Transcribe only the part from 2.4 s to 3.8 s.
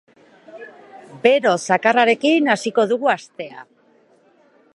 hasiko dugu astea.